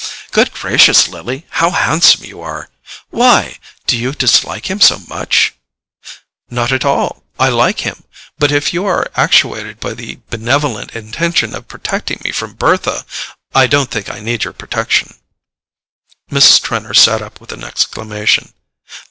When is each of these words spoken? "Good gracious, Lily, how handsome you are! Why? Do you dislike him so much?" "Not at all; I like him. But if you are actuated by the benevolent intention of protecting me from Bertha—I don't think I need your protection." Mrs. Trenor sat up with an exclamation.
"Good 0.31 0.51
gracious, 0.51 1.07
Lily, 1.07 1.45
how 1.51 1.69
handsome 1.69 2.25
you 2.25 2.41
are! 2.41 2.69
Why? 3.11 3.59
Do 3.85 3.95
you 3.95 4.13
dislike 4.13 4.67
him 4.67 4.81
so 4.81 4.97
much?" 5.07 5.53
"Not 6.49 6.71
at 6.71 6.83
all; 6.83 7.21
I 7.37 7.49
like 7.49 7.81
him. 7.81 8.03
But 8.39 8.51
if 8.51 8.73
you 8.73 8.83
are 8.87 9.11
actuated 9.15 9.79
by 9.79 9.93
the 9.93 10.17
benevolent 10.31 10.95
intention 10.95 11.53
of 11.53 11.67
protecting 11.67 12.19
me 12.23 12.31
from 12.31 12.53
Bertha—I 12.55 13.67
don't 13.67 13.91
think 13.91 14.09
I 14.09 14.19
need 14.21 14.43
your 14.43 14.53
protection." 14.53 15.17
Mrs. 16.31 16.63
Trenor 16.63 16.95
sat 16.95 17.21
up 17.21 17.39
with 17.39 17.51
an 17.51 17.63
exclamation. 17.63 18.53